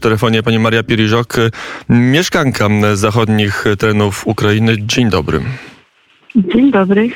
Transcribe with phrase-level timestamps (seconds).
[0.00, 1.36] przy telefonie pani Maria Piriżok,
[1.88, 4.76] mieszkanka zachodnich terenów Ukrainy.
[4.78, 5.40] Dzień dobry.
[6.36, 7.10] Dzień dobry.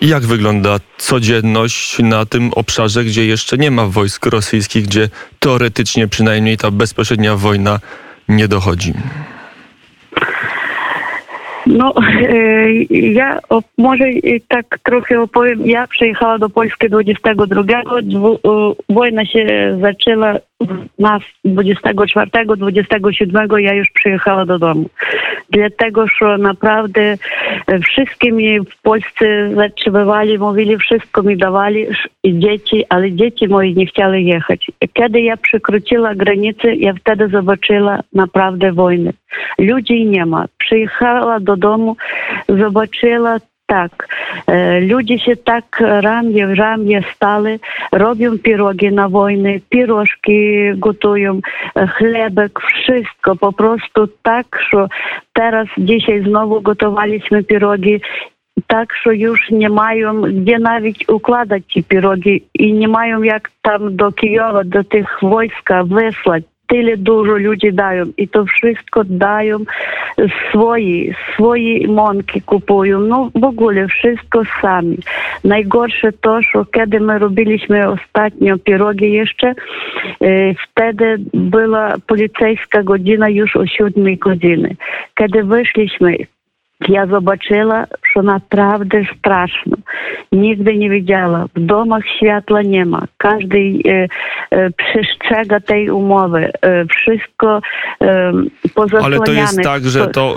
[0.00, 5.08] Jak wygląda codzienność na tym obszarze, gdzie jeszcze nie ma wojsk rosyjskich, gdzie
[5.38, 7.80] teoretycznie przynajmniej ta bezpośrednia wojna
[8.28, 8.94] nie dochodzi?
[11.66, 11.94] No,
[12.28, 13.40] e, ja
[13.78, 14.04] może
[14.48, 15.66] tak trochę opowiem.
[15.66, 17.62] Ja przyjechała do Polski 22.
[18.02, 18.38] Dwu,
[18.88, 20.34] wojna się zaczęła
[20.98, 24.88] nas 24, 27 ja już przyjechała do domu.
[25.50, 27.16] Dlatego, że naprawdę
[27.82, 31.86] wszystkie mi w Polsce zatrzymywali, mówili, wszystko mi dawali,
[32.22, 34.70] i dzieci, ale dzieci moje nie chciały jechać.
[34.92, 39.12] Kiedy ja przekroczyła granicę, ja wtedy zobaczyła naprawdę wojnę.
[40.26, 40.44] Ma.
[40.58, 41.96] Przyjechała do domu,
[42.48, 44.08] zobaczyła tak,
[44.80, 47.58] ludzie się tak ramię w ramię stali,
[47.92, 51.40] robią pirogi na wojnę, pirożki gotują,
[51.96, 53.36] chlebek, wszystko.
[53.36, 54.86] Po prostu tak, że
[55.32, 58.00] teraz dzisiaj znowu gotowaliśmy pirogi
[58.66, 63.96] tak, że już nie mają gdzie nawet układać ci pirogi i nie mają jak tam
[63.96, 69.58] do Kijowa, do tych wojska wysłać tyle dużo ludzi dają i to wszystko dają
[70.50, 73.00] swoi, swої mąki kupują.
[73.00, 74.98] No w ogóle wszystko sami.
[75.44, 79.54] Najgorsze to, że kiedy my robiliśmy ostatnio pierogi jeszcze,
[80.64, 84.76] wtedy była policyjska godzina już o siódmej godziny.
[85.14, 86.16] Kiedy wyszliśmy,
[86.88, 89.76] ja zobaczyła, że naprawdę straszno.
[90.32, 91.46] Nigdy nie widziała.
[91.54, 93.02] W domach światła nie ma.
[93.18, 94.08] Każdy e,
[94.50, 96.50] e, przestrzega tej umowy.
[96.62, 97.60] E, wszystko
[98.00, 98.32] e,
[98.74, 99.16] pozasłaniane.
[99.16, 100.36] Ale to jest tak, że to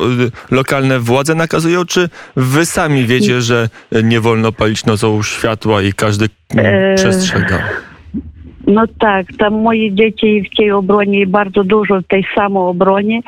[0.52, 3.70] y, lokalne władze nakazują, czy wy sami wiecie, że
[4.04, 6.26] nie wolno palić nocą światła i każdy
[6.58, 6.96] e...
[6.96, 7.60] przestrzega?
[8.70, 13.22] No tak, tam moje dzieci w tej obronie bardzo dużo w tej samoobronie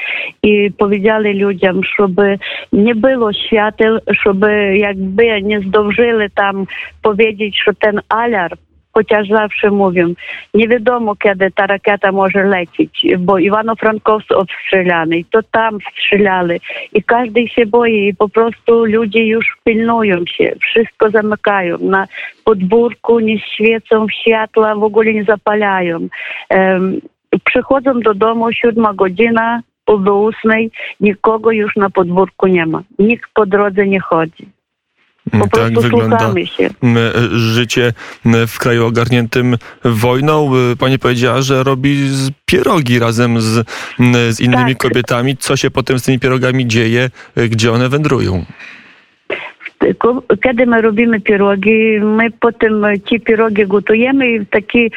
[0.44, 2.39] i powiedzieli ludziom, żeby
[2.73, 6.66] nie było świateł, żeby jakby nie zdążyli tam
[7.01, 8.57] powiedzieć, że ten alarm
[8.94, 10.13] chociaż zawsze mówią,
[10.53, 16.59] nie wiadomo kiedy ta rakieta może lecieć, bo Iwano-Frankowsk obstrzeliany i to tam strzelali
[16.94, 22.07] i każdy się boi i po prostu ludzie już pilnują się, wszystko zamykają, na
[22.44, 26.07] podwórku nie świecą światła, w ogóle nie zapalają.
[26.50, 27.01] Um,
[27.46, 33.46] przychodzą do domu siódma godzina, po ósmej, nikogo już na podwórku nie ma, nikt po
[33.46, 34.60] drodze nie chodzi.
[35.31, 36.69] Po tak wygląda się.
[37.31, 37.93] życie
[38.47, 40.51] w kraju ogarniętym wojną.
[40.79, 42.09] Pani powiedziała, że robi
[42.45, 43.67] pierogi razem z,
[44.29, 44.77] z innymi tak.
[44.77, 45.37] kobietami.
[45.37, 47.09] Co się potem z tymi pierogami dzieje?
[47.49, 48.45] Gdzie one wędrują?
[50.43, 54.88] Kiedy my robimy pierogi, my potem ci pierogi gotujemy i w takie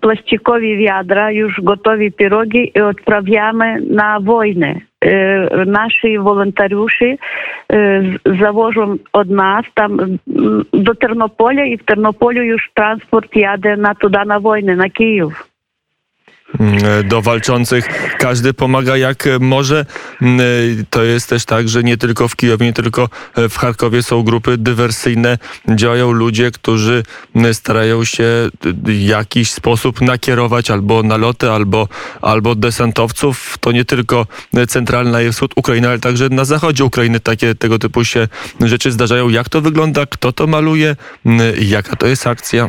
[0.00, 4.80] plastikowe wiadra, już gotowe pierogi i odprawiamy na wojnę.
[5.66, 7.18] Наші волонтерюші
[8.24, 10.18] завожу од нас там
[10.72, 15.51] до Тернополя, і в Тернополю ж транспорт яде на туди на війни, на Київ.
[16.60, 17.88] Mm, do walczących.
[18.18, 19.86] Każdy pomaga jak może.
[20.22, 20.40] Mm,
[20.90, 24.58] to jest też tak, że nie tylko w Kijowie, nie tylko w Charkowie są grupy
[24.58, 25.38] dywersyjne.
[25.68, 27.02] Działają ludzie, którzy
[27.52, 28.24] starają się
[28.62, 31.88] w jakiś sposób nakierować albo naloty, albo,
[32.22, 33.58] albo desantowców.
[33.60, 34.26] To nie tylko
[34.68, 38.28] centralna i wschód Ukrainy, ale także na zachodzie Ukrainy takie tego typu się
[38.60, 39.28] rzeczy zdarzają.
[39.28, 40.06] Jak to wygląda?
[40.06, 40.96] Kto to maluje?
[41.26, 42.68] Mm, jaka to jest akcja?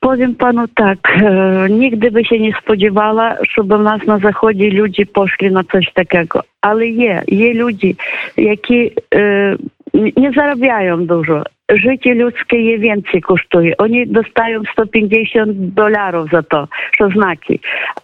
[0.00, 5.06] Powiem panu tak, e, nigdy by się nie spodziewała, żeby w nas na zachodzie ludzie
[5.06, 6.42] poszli na coś takiego.
[6.60, 7.92] Ale je, je ludzie,
[8.36, 9.56] які e,
[9.93, 11.43] nie zarabiają dużo.
[11.69, 13.77] Życie ludzkie je więcej kosztuje.
[13.77, 16.67] Oni dostają 150 dolarów za to,
[16.99, 17.59] że znaki.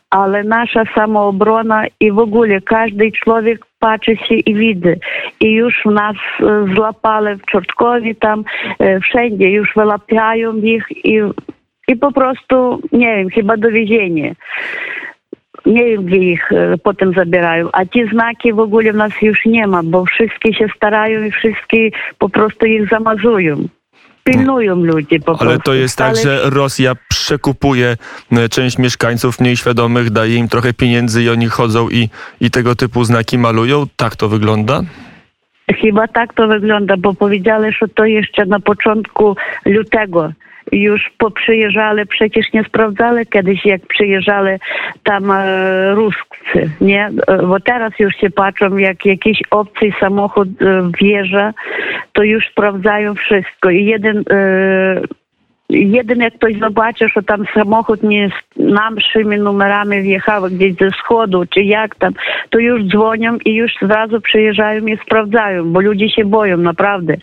[0.09, 4.93] Ale nasza samoobrona i w ogóle każdy człowiek patrzy się i widzi.
[5.39, 6.15] I już nas
[6.75, 8.43] złapali w Czortkowie tam,
[9.03, 11.21] wszędzie już wyłapiają ich i
[11.87, 14.35] i po prostu, nie wiem, chyba dowiezienie.
[15.67, 16.49] Nie wiem, gdzie ich
[16.83, 17.69] potem zabierają.
[17.73, 21.31] A ci znaki w ogóle w nas już nie ma, bo wszystkie się starają i
[21.31, 23.67] wszystkie po prostu ich zamazują.
[24.23, 25.61] Pilnują ludzie po Ale prostu.
[25.61, 26.21] to jest tak, Ale...
[26.21, 27.97] że Rosja przekupuje
[28.51, 32.09] część mieszkańców mniej świadomych, daje im trochę pieniędzy i oni chodzą i,
[32.41, 33.85] i tego typu znaki malują?
[33.95, 34.81] Tak to wygląda?
[35.75, 39.35] Chyba tak to wygląda, bo powiedzieli, że to jeszcze na początku
[39.65, 40.31] lutego
[40.71, 44.57] już poprzyjeżdżali, przecież nie sprawdzali kiedyś, jak przyjeżdżali
[45.03, 47.09] tam e, Ruscy, nie?
[47.47, 51.53] Bo teraz już się patrzą, jak jakiś obcy samochód e, wjeżdża,
[52.13, 53.69] to już sprawdzają wszystko.
[53.69, 55.01] I jeden e,
[55.69, 61.45] jedynie jak ktoś zobaczy, że tam samochód nie z naszymi numerami wjechał gdzieś ze wschodu,
[61.45, 62.13] czy jak tam,
[62.49, 67.17] to już dzwonią i już zrazu przyjeżdżają i sprawdzają, bo ludzie się boją, naprawdę.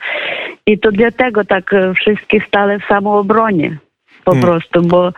[0.67, 3.79] I to dlatego tak e, wszystkie stale w samoobronie
[4.25, 4.49] po Hmm.
[4.49, 5.13] prostu, bo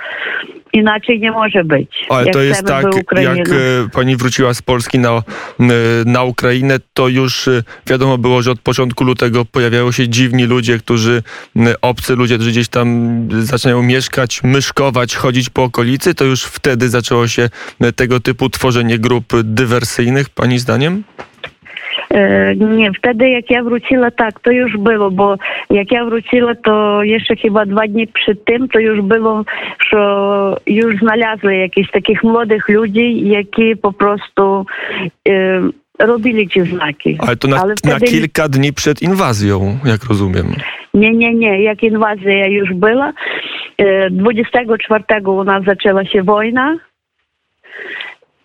[0.73, 1.91] inaczej nie może być.
[2.09, 2.85] Ale jak to jest tak,
[3.23, 3.53] jak e,
[3.93, 5.23] pani wróciła z Polski na, e,
[6.07, 10.79] na Ukrainę, to już e, wiadomo było, że od początku lutego pojawiają się dziwni ludzie,
[10.79, 11.23] którzy,
[11.83, 16.15] obcy ludzie, którzy gdzieś tam zaczynają mieszkać, myszkować, chodzić po okolicy.
[16.15, 17.49] To już wtedy zaczęło się
[17.97, 21.03] tego typu tworzenie grup dywersyjnych, pani zdaniem?
[22.16, 25.36] E, Nie, wtedy jak ja wróciła, tak, to już było, bo
[25.70, 29.44] jak ja wróciła, to jeszcze chyba dwa dni przed tym, to już było,
[29.92, 30.00] że
[30.68, 34.66] już znalazły jakichś takich młodych ludzi, які po prostu
[35.30, 35.34] e,
[36.00, 37.18] robili ci znaki.
[37.28, 40.46] Ale to na, Ale na wtedy- kilka dni przed inwazją, jak rozumiem.
[40.94, 43.14] Nie, nie, nie, jak інвазія już była,
[43.78, 46.78] e, 24 у нас zaczęła się wojna,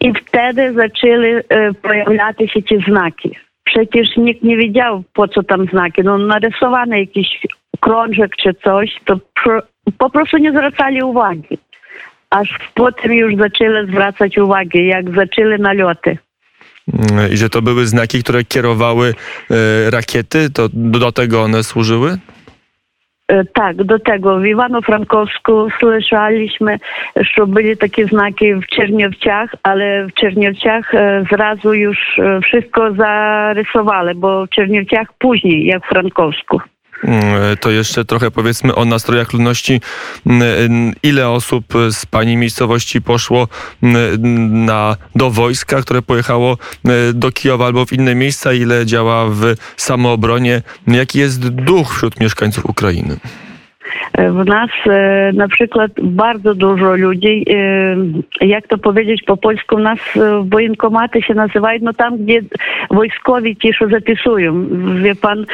[0.00, 1.72] i wtedy zaczęli e,
[2.06, 3.36] pojawiać się ci znaki.
[3.63, 6.01] Przecież nikt nie wiedział, po co tam znaki.
[6.03, 7.27] No narysowany jakiś
[7.79, 9.19] krążek czy coś, to
[9.97, 11.57] po prostu nie zwracali uwagi.
[12.29, 16.17] Aż potem już zaczęli zwracać uwagę, jak zaczęli naloty.
[17.33, 19.13] I że to były znaki, które kierowały
[19.51, 22.17] e, rakiety, to do tego one służyły?
[23.27, 26.77] E, Tak, do tego w Ivano-Frankowsku słyszeliśmy,
[27.15, 34.15] że byli takie znaki w Czerniowciach, ale w Czerniowciach e, zrazu już e, wszystko zarysowali,
[34.15, 36.61] bo w Czerniowciach później, jak w Frankowsku.
[37.03, 39.81] Mm, To jeszcze trochę powiedzmy o nastrojach ludności.
[40.25, 43.47] Mm, mm, Ile osób z pani miejscowości poszło
[43.81, 46.57] na, do wojska, które pojechało
[47.13, 48.53] do Kijowa albo w inne miejsca?
[48.53, 50.61] Ile działa w samoobronie?
[50.87, 53.17] Jaki jest duch wśród mieszkańców Ukrainy?
[54.13, 57.45] E, W nas e, na przykład bardzo dużo ludzi,
[58.41, 59.99] e, jak to powiedzieć po polsku, u nas
[60.45, 62.41] wojenkomaty się nazywają, no tam, gdzie
[62.91, 64.65] wojskowi ci, що zapisują,
[65.03, 65.45] wie pan...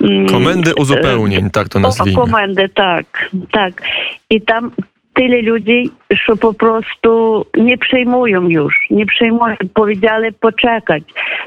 [0.00, 2.20] mm, Komendy uzupełnień, tak to O, nazwijmy.
[2.20, 3.82] komendy, tak, tak.
[4.30, 4.70] I tam
[5.16, 11.02] tyle ludzi, że po prostu nie przejmują już, nie przejmują, powiedzieli poczekać.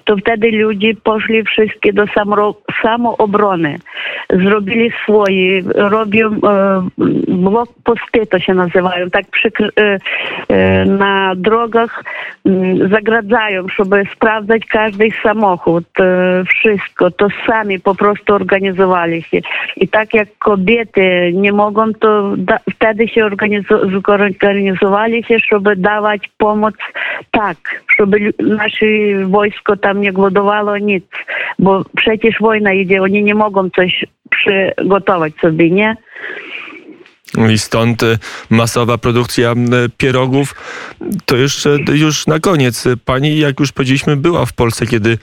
[0.06, 2.04] To wtedy ludzie poszli wszystkie do
[2.84, 3.80] samoobrony.
[4.30, 6.88] Zrobili swoje, robią e,
[7.28, 9.98] blokposty, to się nazywają, tak e,
[10.48, 12.04] e, na drogach
[12.92, 17.12] zagradzają, żeby sprawdzać każdy samochód, e, wszystko.
[17.12, 19.40] To sami po prostu organizowali się.
[19.78, 23.59] I tak jak kobiety nie mogą, to da, wtedy się organizo-
[23.92, 26.76] zorganizowali się, żeby dawać pomoc
[27.32, 27.58] tak,
[28.00, 28.86] żeby nasze
[29.26, 31.06] wojsko tam nie głodowało nic.
[31.60, 35.96] Bo przecież wojna idzie, oni nie mogą coś przygotować sobie, nie?
[37.54, 38.18] I stąd e,
[38.50, 39.54] masowa produkcja
[39.98, 40.56] pierogów.
[41.26, 42.84] To jeszcze już na koniec.
[43.06, 45.18] Pani, jak już powiedzieliśmy, była w Polsce, kiedy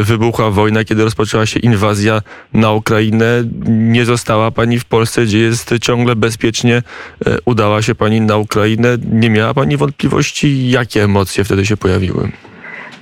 [0.00, 2.22] wybuchła wojna, kiedy rozpoczęła się inwazja
[2.52, 3.44] na Ukrainę.
[3.68, 6.82] Nie została pani w Polsce, gdzie jest ciągle bezpiecznie.
[7.26, 8.98] E, Udała się pani na Ukrainę.
[9.12, 12.32] Nie miała pani wątpliwości, jakie emocje wtedy się pojawiły?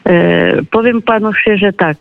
[0.08, 1.96] E, powiem panu szczerze tak.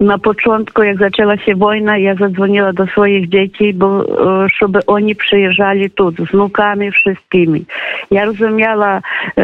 [0.00, 4.04] Na początku, jak zaczęła się wojna, ja zadzwoniła do swoich dzieci, bo
[4.44, 7.64] e, żeby oni przyjeżdżali tu z wnukami wszystkimi.
[8.10, 9.42] Ja rozumiała e,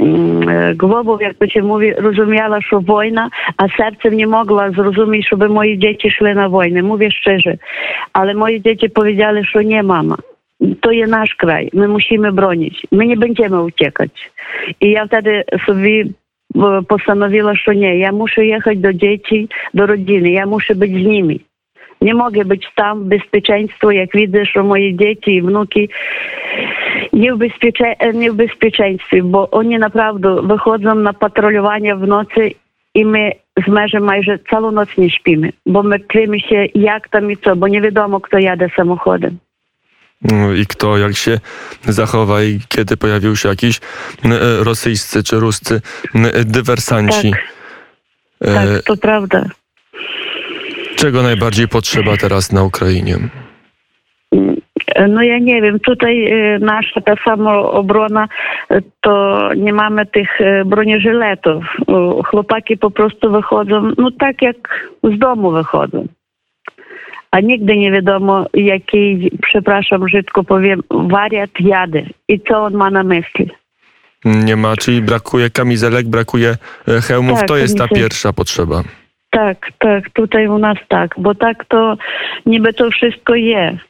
[0.00, 5.28] mm, e, głową, jak to się mówi, rozumiała, że wojna, a sercem nie mogła zrozumieć,
[5.28, 6.82] żeby moje dzieci szły na wojnę.
[6.82, 7.56] Mówię szczerze.
[8.12, 10.16] Ale moje dzieci powiedzieli, że nie, mama.
[10.80, 14.30] To jest nasz kraj, my musimy bronić, my nie będziemy uciekać.
[14.80, 16.04] I ja wtedy sobie
[16.88, 21.40] постановила, що ні, я мушу їхати до дітей, до родини, я мушу быть з ними.
[22.00, 25.88] Не можу бути там безпеченство, як віде, що мої діти і внуки
[27.12, 27.96] не в, безпече...
[28.00, 32.56] Э, не в безпеченстві, бо вони направду виходять на патрулювання вночі,
[32.94, 33.32] і ми
[33.66, 37.68] з межі майже цілу ніч не спимо, бо ми тримаємося, як там і це, бо
[37.68, 39.38] невідомо, хто я де самоходом.
[40.32, 41.38] Mm, i kto jak się
[41.84, 43.80] zachowa i kiedy pojawił się jakiś
[44.24, 45.80] mm, e, rosyjscy czy ruscy
[46.14, 47.30] mm, e, dywersanci.
[47.30, 49.44] Tak, e, tak to prawda.
[50.96, 53.16] Czego najbardziej potrzeba teraz na Ukrainie?
[55.08, 58.28] No ja nie wiem, tutaj nasza ta samoobrona,
[59.00, 61.64] to nie mamy tych broniżyletów.
[62.26, 66.06] Chłopaki po prostu wychodzą, no tak jak z domu wychodzą.
[67.34, 73.02] A nigdy nie wiadomo, jaki, przepraszam, brzydko powiem, wariat jadę i co on ma na
[73.04, 73.50] myśli.
[74.24, 76.56] Nie ma, czyli brakuje kamizelek, brakuje
[76.88, 77.38] e, hełmów.
[77.38, 78.82] Tak, to jest ta pierwsza potrzeba.
[79.30, 81.96] Tak, tak, tutaj u nas tak, bo tak to
[82.46, 83.84] niby to wszystko jest.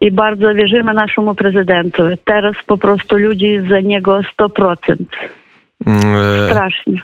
[0.00, 2.16] i bardzo wierzymy naszemu prezydentowi.
[2.24, 4.96] Teraz po prostu ludzie za niego 100%.
[5.86, 7.02] Mm, e, Strasznie.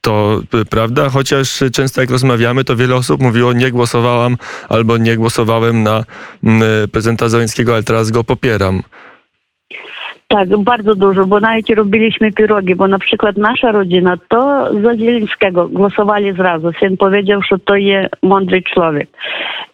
[0.00, 4.36] To prawda, chociaż często jak rozmawiamy, to wiele osób mówiło nie głosowałam
[4.68, 6.04] albo nie głosowałem na
[6.44, 8.82] mm, e, prezydenta Zeleńskiego, ale teraz go popieram.
[10.28, 15.68] Tak, bardzo dużo, bo nawet robiliśmy pirogi, bo na przykład nasza rodzina to za Zielińskiego
[15.68, 16.70] głosowali zrazu.
[16.80, 19.08] Syn powiedział, że to jest mądry człowiek.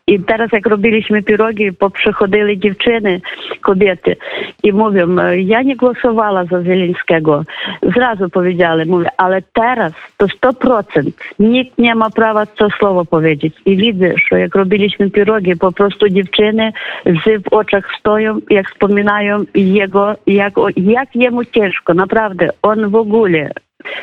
[0.08, 3.20] I teraz jak robiliśmy pirogi, poprzychodzili dziewczyny,
[3.60, 4.16] kobiety
[4.62, 7.44] i mówią, "E, ja nie głosowała za Zielińskiego.
[7.82, 11.14] Zrazu powiedzieli, mówię, ale teraz to 100%.
[11.38, 13.54] Nikt nie ma prawa to słowo powiedzieć.
[13.64, 16.72] I widzę, że jak robiliśmy pirogi, po prostu dziewczyny
[17.06, 22.48] łzy w oczach stoją, jak wspominają jego, jak, jak jemu ciężko, naprawdę.
[22.62, 23.50] On w ogóle,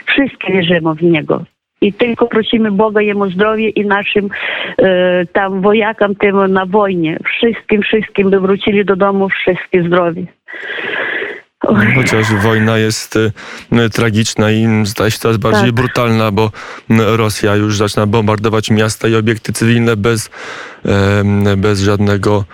[0.06, 1.44] wszyscy wierzymy w niego.
[1.84, 4.30] I tylko prosimy Boga jemu zdrowie i naszym
[4.78, 7.18] e, tam wojakom tym na wojnie.
[7.26, 10.28] Wszystkim, wszystkim by wrócili do domu wszyscy zdrowi.
[11.96, 13.20] Chociaż wojna jest
[13.72, 15.72] e, tragiczna i staje się coraz bardziej Tak.
[15.72, 16.52] brutalna, bo
[16.90, 20.30] Rosja już zaczyna bombardować miasta i obiekty cywilne bez,
[21.58, 22.46] bez żadnego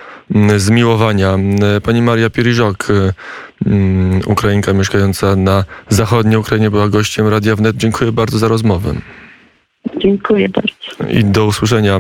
[0.57, 1.37] zmiłowania.
[1.83, 2.87] Pani Maria Pieriżok,
[3.65, 7.77] m, Ukrainka mieszkająca na zachodniej Ukrainie, była gościem Radia Wnet.
[7.77, 8.93] Dziękuję bardzo za rozmowę
[9.97, 11.13] Dziękuję bardzo.
[11.19, 11.99] i do usłyszenia.